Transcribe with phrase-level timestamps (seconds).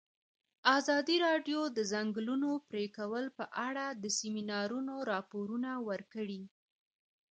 [0.77, 6.41] ازادي راډیو د د ځنګلونو پرېکول په اړه د سیمینارونو راپورونه ورکړي.